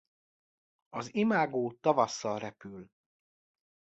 [0.89, 2.87] Az imágó tavasszal repül.